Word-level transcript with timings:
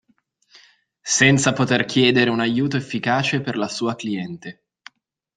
Senza 1.13 1.53
poter 1.53 1.85
chiedere 1.85 2.31
un 2.31 2.39
aiuto 2.39 2.75
efficace 2.75 3.39
per 3.39 3.55
la 3.55 3.67
sua 3.67 3.93
cliente. 3.95 4.63